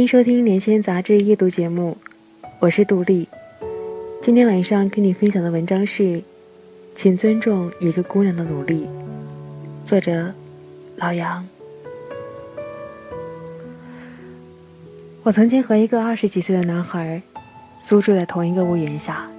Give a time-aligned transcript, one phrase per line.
[0.00, 1.94] 欢迎收听《连轩杂志》夜读节目，
[2.58, 3.28] 我是杜丽。
[4.22, 6.02] 今天晚上跟你分享的文章是
[6.94, 8.86] 《请尊重一个姑娘的努力》，
[9.86, 10.32] 作者
[10.96, 11.46] 老杨。
[15.22, 17.20] 我曾经和一个二十几岁的男孩
[17.84, 19.30] 租住在同一个屋檐下，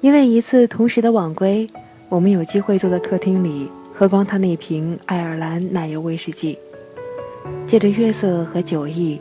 [0.00, 1.66] 因为一次同时的晚归，
[2.08, 6.56] 我们有机会坐在客厅里喝光他那瓶爱尔兰奶油威士忌，
[7.66, 9.20] 借着月色和酒意。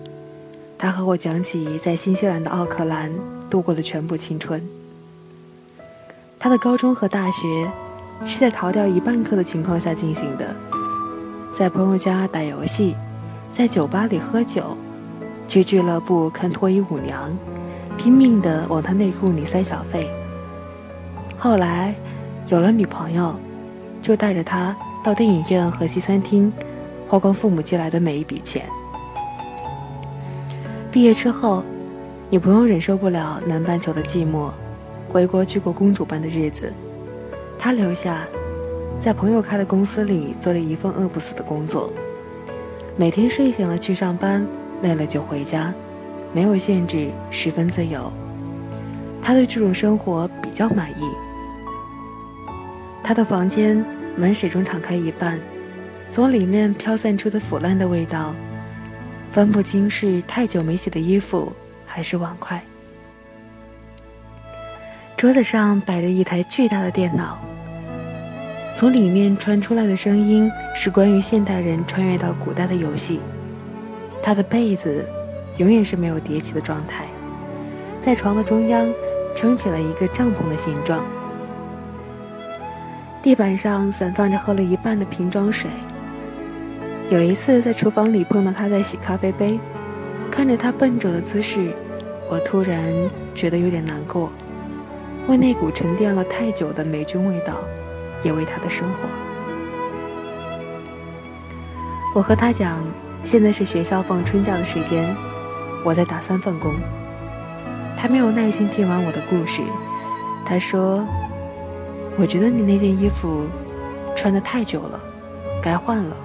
[0.81, 3.11] 他和我讲起在新西兰的奥克兰
[3.49, 4.66] 度过的全部青春。
[6.39, 7.69] 他的高中和大学
[8.25, 10.55] 是在逃掉一半课的情况下进行的，
[11.53, 12.95] 在朋友家打游戏，
[13.52, 14.77] 在酒吧里喝酒，
[15.50, 17.30] 去俱乐部看脱衣舞娘，
[17.97, 20.09] 拼命地往他内裤里塞小费。
[21.38, 21.94] 后来
[22.47, 23.35] 有了女朋友，
[24.02, 26.50] 就带着他到电影院和西餐厅，
[27.05, 28.66] 花光父母寄来的每一笔钱。
[30.91, 31.63] 毕业之后，
[32.31, 34.49] 女朋友忍受不了南半球的寂寞，
[35.07, 36.73] 回国去过公主般的日子。
[37.59, 38.25] 他留下，
[38.99, 41.93] 在朋友开的公司里做了一份饿不死的工作，
[42.97, 44.43] 每天睡醒了去上班，
[44.81, 45.71] 累了就回家，
[46.33, 48.11] 没有限制，十分自由。
[49.21, 51.03] 他对这种生活比较满意。
[53.03, 55.39] 他的房间门始终敞开一半，
[56.09, 58.33] 从里面飘散出的腐烂的味道。
[59.31, 61.53] 分不清是太久没洗的衣服，
[61.85, 62.62] 还是碗筷。
[65.16, 67.38] 桌子上摆着一台巨大的电脑，
[68.75, 73.19] 从里面传出来的声音是关于现代人穿越到古代的游戏。
[74.23, 75.07] 他的被子
[75.57, 77.06] 永远是没有叠起的状态，
[78.00, 78.91] 在床的中央
[79.35, 81.06] 撑起了一个帐篷的形状。
[83.22, 85.69] 地板上散放着喝了一半的瓶装水。
[87.09, 89.59] 有一次在厨房里碰到他在洗咖啡杯，
[90.30, 91.74] 看着他笨拙的姿势，
[92.30, 92.84] 我突然
[93.34, 94.31] 觉得有点难过，
[95.28, 97.56] 为那股沉淀了太久的霉菌味道，
[98.22, 99.09] 也为他的生活。
[102.14, 102.78] 我和他讲，
[103.24, 105.16] 现在是学校放春假的时间，
[105.84, 106.72] 我在打三份工。
[107.97, 109.64] 他没有耐心听完我的故事，
[110.46, 111.03] 他说
[112.22, 113.47] ：“我觉得你那件衣服
[114.16, 115.00] 穿的太久了，
[115.59, 116.16] 该换了。”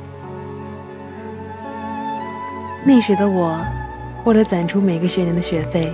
[2.86, 3.58] 那时的我，
[4.24, 5.90] 为了攒出每个学年的学费，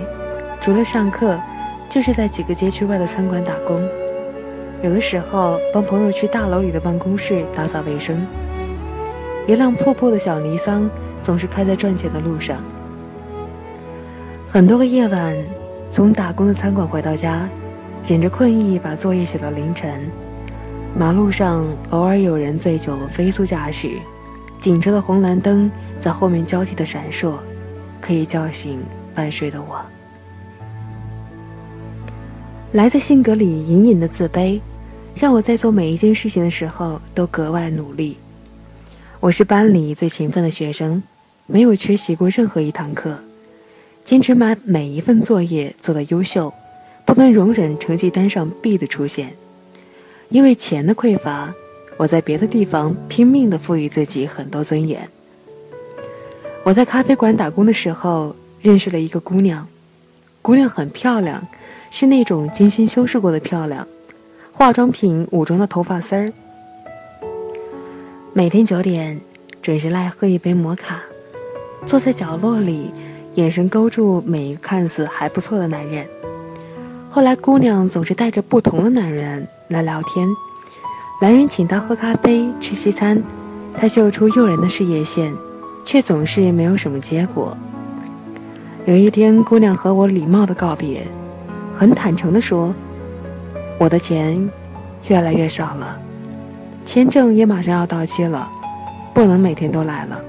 [0.59, 1.39] 除了上课，
[1.89, 3.81] 就是在几个街区外的餐馆打工。
[4.83, 8.27] 有的时候帮朋友去大楼里的办公室打扫卫生。
[9.47, 10.89] 一辆破破的小尼桑
[11.23, 12.57] 总是开在赚钱的路上。
[14.49, 15.33] 很多个夜晚，
[15.89, 17.47] 从打工的餐馆回到家，
[18.05, 19.89] 忍着困意把作业写到凌晨。
[20.93, 23.91] 马路上偶尔有人醉酒飞速驾驶。
[24.61, 27.33] 警车的红蓝灯在后面交替的闪烁，
[27.99, 28.79] 可以叫醒
[29.15, 29.83] 半睡的我。
[32.73, 34.61] 来自性格里隐隐的自卑，
[35.15, 38.15] 让我在做每一件事情的时候都格外努力。
[39.19, 41.01] 我是班里最勤奋的学生，
[41.47, 43.17] 没有缺席过任何一堂课，
[44.05, 46.53] 坚持把每一份作业做得优秀，
[47.03, 49.33] 不能容忍成绩单上 B 的出现，
[50.29, 51.51] 因为钱的匮乏。
[52.01, 55.07] 我在别的地方拼命地赋予自己很多尊严。
[56.63, 59.67] 我在咖啡馆打工的时候，认识了一个姑娘，
[60.41, 61.47] 姑娘很漂亮，
[61.91, 63.87] 是那种精心修饰过的漂亮，
[64.51, 66.33] 化妆品武装的头发丝儿。
[68.33, 69.21] 每天九点
[69.61, 70.99] 准时来喝一杯摩卡，
[71.85, 72.89] 坐在角落里，
[73.35, 76.03] 眼神勾住每一个看似还不错的男人。
[77.11, 80.27] 后来，姑娘总是带着不同的男人来聊天。
[81.21, 83.21] 男人请她喝咖啡、吃西餐，
[83.75, 85.31] 她秀出诱人的事业线，
[85.85, 87.55] 却总是没有什么结果。
[88.85, 91.05] 有一天，姑娘和我礼貌的告别，
[91.77, 92.73] 很坦诚的说
[93.77, 94.49] ：“我的钱
[95.09, 95.95] 越来越少了，
[96.87, 98.49] 签证也马上要到期了，
[99.13, 100.19] 不能每天都来了。”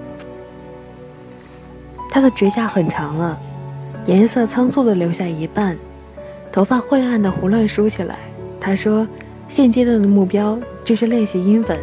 [2.13, 3.39] 她的指甲很长了，
[4.05, 5.75] 颜色仓促的留下一半，
[6.53, 8.17] 头发晦暗的胡乱梳起来。
[8.61, 9.09] 她说
[9.49, 10.59] ：“现阶段的目标。”
[10.93, 11.81] 就是练习英文，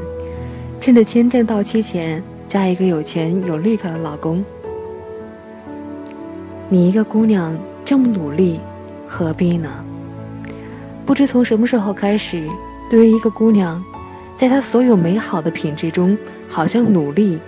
[0.79, 4.45] 趁着签证到期前嫁一个有钱有绿卡的老公。
[6.69, 8.59] 你一个姑娘这么努力，
[9.07, 9.67] 何必呢？
[11.07, 12.47] 不知从什么时候开始，
[12.87, 13.83] 对于一个姑娘，
[14.35, 16.15] 在她所有美好的品质中，
[16.47, 17.39] 好像努力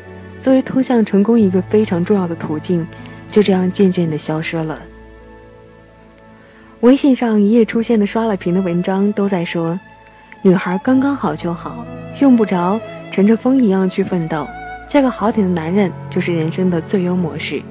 [0.41, 2.83] 作为通向成功一个非常重要的途径，
[3.29, 4.81] 就这样渐渐的消失了。
[6.79, 9.79] 微信上一夜出现的刷了屏的文章都在说，
[10.43, 11.85] 女孩刚刚好就好，
[12.19, 12.79] 用不着
[13.11, 14.47] 乘着风一样去奋斗，
[14.87, 17.61] 嫁个好点的男人就是人生的最优模式。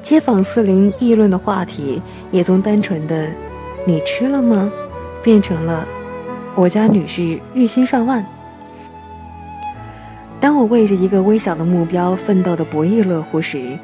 [0.00, 2.00] 街坊四邻议论的话题
[2.30, 3.28] 也从单纯的
[3.84, 4.70] “你吃了吗”
[5.20, 5.84] 变成了
[6.54, 8.24] “我家女婿月薪上万”。
[10.38, 13.76] 当我为着一个微小的目标奋斗的不亦乐乎时，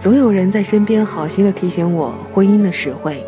[0.00, 3.22] 总有人在身边好心的提醒我婚姻的实惠。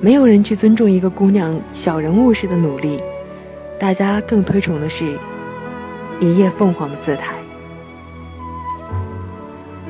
[0.00, 3.00] 没有人去尊重一个姑娘小人物式的努力，
[3.80, 5.16] 大家更推崇的是
[6.20, 7.34] 一夜凤凰的姿态。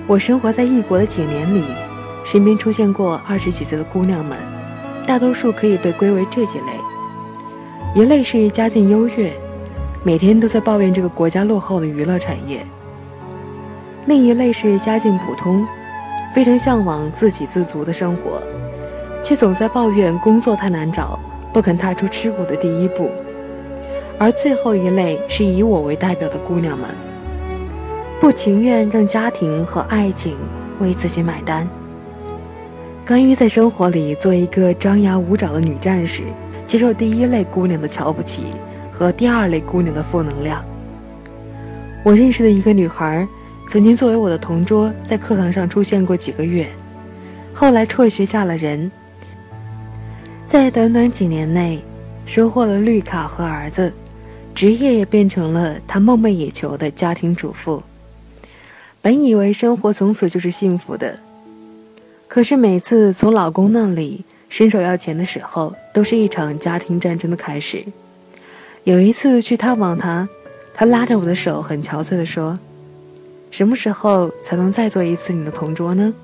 [0.07, 1.65] 我生活在异国的几年里，
[2.25, 4.39] 身边出现过二十几岁的姑娘们，
[5.07, 9.33] 大多数可以被归为这几类：一类是家境优越，
[10.05, 12.61] 每天都在抱怨这个国家落后的娱乐产业；
[14.07, 15.67] 另一类是家境普通，
[16.33, 18.41] 非常向往自给自足的生活，
[19.27, 21.19] 却总在抱怨工作太难找，
[21.53, 23.11] 不肯踏出吃苦的第一步；
[24.21, 26.89] 而最后一类是以我为代表的姑娘们。
[28.21, 30.37] 不情愿让家庭和爱情
[30.79, 31.69] 为自己买单，
[33.05, 36.23] 甘于在生活里做一个张牙舞爪的女战士，
[36.65, 38.45] 接受第一类姑娘的瞧不起
[38.93, 40.65] 和第二类姑娘的负能量。
[42.05, 43.27] 我认识的一个女孩，
[43.69, 46.69] 曾经作为我的同桌，在课堂上出现过几个月，
[47.53, 48.89] 后来辍学嫁了人，
[50.49, 51.81] 在短短几年内，
[52.25, 53.93] 收获了绿卡和儿子，
[54.55, 57.83] 职业也变成了她梦寐以求的家庭主妇。
[59.03, 61.19] 本以为生活从此就是幸福的，
[62.29, 67.85] 可是每次从老公那里伸手要钱的时候，都是一场家庭战争的开始。
[68.85, 70.29] 有一次去探望他，
[70.73, 72.57] 他拉着我的手，很憔悴地说
[73.51, 76.15] ：“什么时候才能再做一次你的同桌呢？”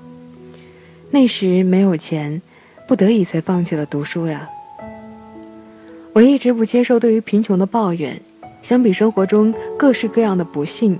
[1.11, 2.41] 那时没有钱，
[2.93, 4.47] 不得已才放弃了读书呀。
[6.13, 8.21] 我一直不接受对于贫穷的抱怨，
[8.61, 10.95] 相比生活中各式各样的不幸。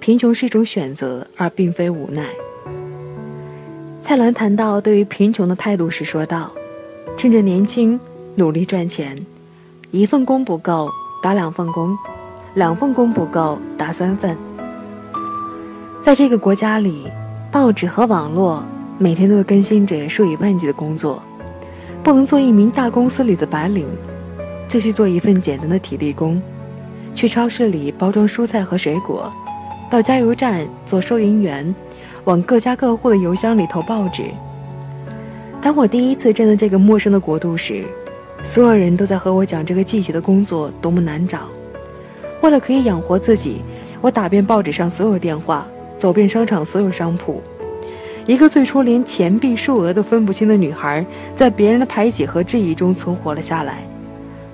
[0.00, 2.26] 贫穷是一种选择，而并非无奈。
[4.02, 6.50] 蔡澜谈到对于贫穷的态度时说道
[7.16, 8.00] ：“趁着年轻，
[8.34, 9.16] 努力赚钱，
[9.92, 10.90] 一份工不够，
[11.22, 11.96] 打两份工，
[12.54, 14.36] 两份工不够，打三份。
[16.02, 17.06] 在这个国家里，
[17.52, 18.64] 报纸和网络
[18.98, 21.22] 每天都会更新着数以万计的工作，
[22.06, 23.84] 不能做一名大公司里的白领，
[24.68, 26.40] 就去做一份简单的体力工，
[27.16, 29.28] 去超市里包装蔬菜和水果。”
[29.90, 31.74] 到加油站做收银员，
[32.22, 34.22] 往各家各户的邮箱里投报纸。
[35.60, 37.84] 当我第一次站在这个陌生的国度时，
[38.44, 41.40] 所有人都在和我讲这个季节的工作多么难找。
[42.40, 43.62] 为了可以养活自己，
[44.00, 45.66] 我打遍报纸上所有电话，
[45.98, 47.42] 走遍商场所有商铺。
[48.26, 51.04] 一个最初连钱币数额都分不清的女孩，
[51.36, 53.78] 在别人的排挤和质疑中存活了下来，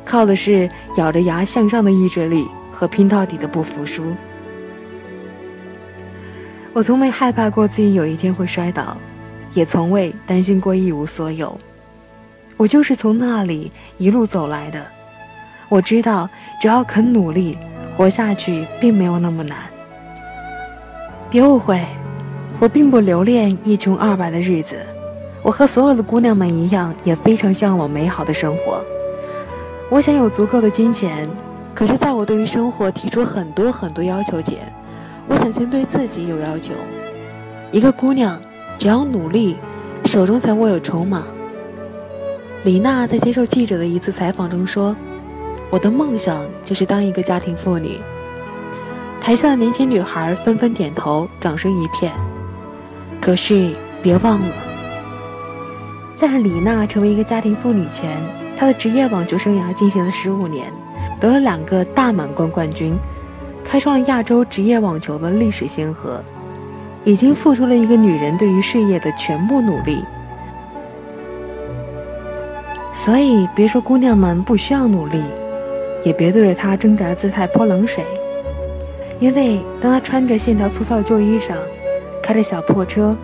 [0.05, 4.05] 靠的是咬着牙向上的意志力和拼到底的不服输。
[6.75, 8.97] 我从没害怕过自己有一天会摔倒，
[9.55, 11.59] 也从未担心过一无所有。
[12.59, 14.85] 我就是从那里一路走来的。
[15.71, 16.29] 我知道，
[16.61, 17.57] 只要肯努力，
[17.97, 19.57] 活下去并没有那么难。
[21.31, 21.83] 别误会，
[22.63, 24.77] 我并不留恋一穷二白的日子。
[25.43, 28.81] 我和所有的姑娘们一样，也非常向往美好的生活。
[29.91, 31.29] 我想有足够的金钱，
[31.75, 34.59] 可是在我对于生活提出很多很多要求前。
[35.27, 36.73] 我想先对自己有要求。
[37.73, 38.41] 一个姑娘，
[38.79, 39.57] 只要努力，
[40.05, 41.25] 手中才握有筹码。
[42.63, 44.95] 李娜在接受记者的一次采访中说
[45.69, 48.01] ：“我的梦想就是当一个家庭妇女。”
[49.21, 52.13] 台下的年轻女孩纷纷点头，掌声一片。
[53.23, 54.55] 可是别忘了，
[56.17, 58.21] 在李娜成为一个家庭妇女前，
[58.59, 60.67] 她的职业网球生涯进行了十五年，
[61.21, 62.99] 得了两个大满贯冠军。
[63.65, 66.21] 开创了亚洲职业网球的历史先河，
[67.05, 70.03] 已经付出了一个女人对于事业的全部努力。
[72.93, 75.23] 所以，别说姑娘们不需要努力，
[76.05, 78.05] 也别对着她挣扎姿态泼冷水。
[79.21, 81.55] 因为当她穿着线条粗糙的旧衣裳，
[82.23, 83.17] 开着小破车，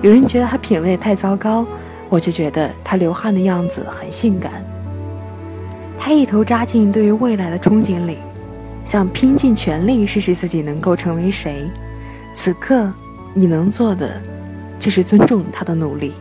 [0.00, 1.66] 有人觉得他品味太糟糕，
[2.08, 4.64] 我就觉得他流汗的样子很性感。
[5.98, 8.18] 他一头扎进对于未来的憧憬里。
[8.84, 11.68] 想拼尽全力试试自己能够成为谁。
[12.32, 12.90] 此刻，
[13.34, 14.18] 你能做的，
[14.78, 16.14] 就是尊重他的努力。